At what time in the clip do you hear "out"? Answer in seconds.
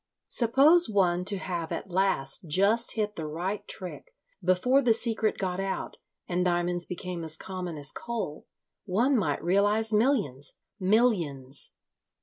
5.59-5.97